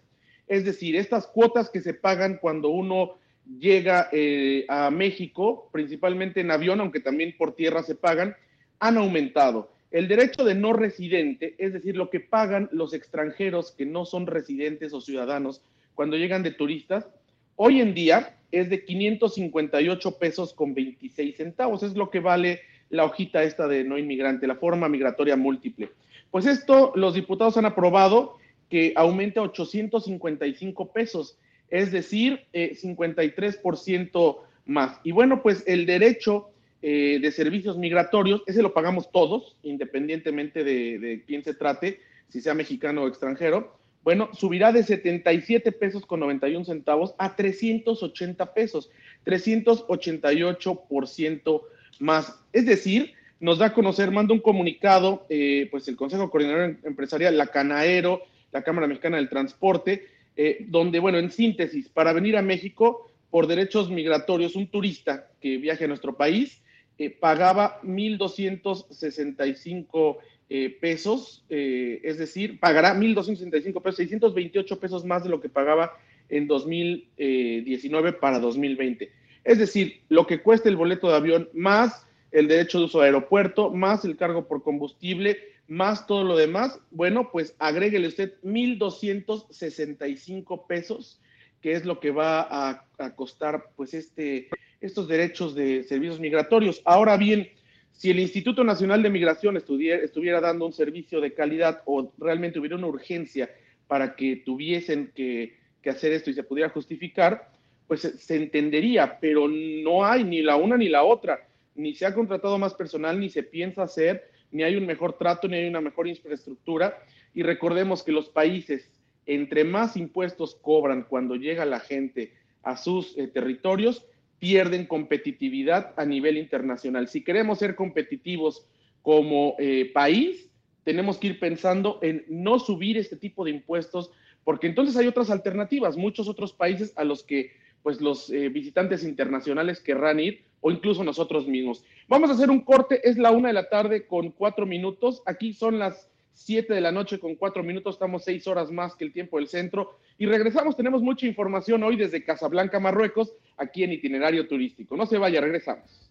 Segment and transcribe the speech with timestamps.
[0.50, 3.18] Es decir, estas cuotas que se pagan cuando uno
[3.60, 8.34] llega eh, a México, principalmente en avión, aunque también por tierra se pagan,
[8.80, 9.70] han aumentado.
[9.92, 14.26] El derecho de no residente, es decir, lo que pagan los extranjeros que no son
[14.26, 15.62] residentes o ciudadanos
[15.94, 17.06] cuando llegan de turistas,
[17.54, 21.84] hoy en día es de 558 pesos con 26 centavos.
[21.84, 25.90] Es lo que vale la hojita esta de no inmigrante, la forma migratoria múltiple.
[26.32, 28.39] Pues esto los diputados han aprobado
[28.70, 31.36] que aumente a 855 pesos,
[31.68, 34.98] es decir, 53% eh, más.
[35.04, 36.50] Y bueno, pues el derecho
[36.80, 42.40] eh, de servicios migratorios, ese lo pagamos todos, independientemente de, de quién se trate, si
[42.40, 48.90] sea mexicano o extranjero bueno, subirá de 77 pesos con 91 centavos a 380 pesos,
[49.26, 51.60] 388%
[51.98, 52.34] más.
[52.52, 57.36] Es decir, nos da a conocer, manda un comunicado, eh, pues el Consejo Coordinador Empresarial,
[57.36, 58.22] la Canaero,
[58.52, 60.06] la Cámara Mexicana del Transporte,
[60.36, 65.58] eh, donde, bueno, en síntesis, para venir a México por derechos migratorios, un turista que
[65.58, 66.60] viaje a nuestro país
[66.98, 70.18] eh, pagaba 1.265
[70.50, 75.96] eh, pesos, eh, es decir, pagará 1.265 pesos, 628 pesos más de lo que pagaba
[76.28, 79.10] en 2019 para 2020.
[79.44, 83.06] Es decir, lo que cuesta el boleto de avión más el derecho de uso de
[83.06, 85.38] aeropuerto, más el cargo por combustible,
[85.70, 91.20] más todo lo demás, bueno, pues agréguele usted 1.265 pesos,
[91.60, 94.48] que es lo que va a, costar pues este,
[94.80, 96.82] estos derechos de servicios migratorios.
[96.84, 97.50] Ahora bien,
[97.92, 102.74] si el Instituto Nacional de Migración estuviera, dando un servicio de calidad o realmente hubiera
[102.74, 103.48] una urgencia
[103.86, 107.48] para que tuviesen que, hacer esto y se pudiera justificar,
[107.86, 111.46] pues se entendería, pero no hay ni la una ni la otra.
[111.76, 115.48] Ni se ha contratado más personal, ni se piensa hacer, ni hay un mejor trato,
[115.48, 116.98] ni hay una mejor infraestructura.
[117.34, 118.90] Y recordemos que los países,
[119.26, 124.06] entre más impuestos cobran cuando llega la gente a sus eh, territorios,
[124.38, 127.08] pierden competitividad a nivel internacional.
[127.08, 128.66] Si queremos ser competitivos
[129.02, 130.50] como eh, país,
[130.82, 134.10] tenemos que ir pensando en no subir este tipo de impuestos,
[134.44, 137.52] porque entonces hay otras alternativas, muchos otros países a los que
[137.82, 141.84] pues los eh, visitantes internacionales querrán ir o incluso nosotros mismos.
[142.08, 145.52] Vamos a hacer un corte, es la una de la tarde con cuatro minutos, aquí
[145.52, 149.12] son las 7 de la noche con 4 minutos, estamos 6 horas más que el
[149.12, 149.98] tiempo del centro.
[150.16, 154.96] Y regresamos, tenemos mucha información hoy desde Casablanca, Marruecos, aquí en itinerario turístico.
[154.96, 156.10] No se vaya, regresamos.